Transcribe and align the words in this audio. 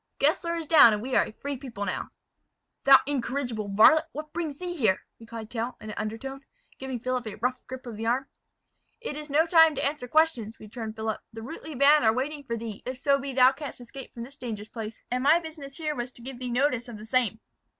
Gessler 0.17 0.55
is 0.57 0.65
down, 0.65 0.93
and 0.93 1.01
we 1.03 1.15
are 1.15 1.23
a 1.27 1.31
free 1.31 1.57
people 1.57 1.85
now." 1.85 2.09
"Thou 2.85 2.97
incorrigible 3.05 3.67
varlet, 3.67 4.05
what 4.13 4.33
brings 4.33 4.57
thee 4.57 4.73
here?" 4.75 5.05
replied 5.19 5.51
Tell, 5.51 5.77
in 5.79 5.91
an 5.91 5.95
undervoice, 6.09 6.41
giving 6.79 6.99
Philip 6.99 7.27
a 7.27 7.35
rough 7.35 7.59
grip 7.67 7.85
of 7.85 7.97
the 7.97 8.07
arm. 8.07 8.25
"It 8.99 9.15
is 9.15 9.29
no 9.29 9.45
time 9.45 9.75
to 9.75 9.85
answer 9.85 10.07
questions," 10.07 10.59
returned 10.59 10.95
Philip. 10.95 11.21
"The 11.31 11.41
Rutli 11.41 11.75
band 11.77 12.03
are 12.03 12.13
waiting 12.13 12.43
for 12.43 12.57
thee, 12.57 12.81
if 12.83 12.97
so 12.97 13.19
be 13.19 13.31
thou 13.31 13.51
canst 13.51 13.79
escape 13.79 14.11
from 14.11 14.23
this 14.23 14.37
dangerous 14.37 14.69
place; 14.69 15.03
and 15.11 15.21
my 15.23 15.39
business 15.39 15.77
here 15.77 15.93
was 15.93 16.11
to 16.13 16.23
give 16.23 16.39
thee 16.39 16.49
notice 16.49 16.87
of 16.87 16.97
the 16.97 17.05
same." 17.05 17.39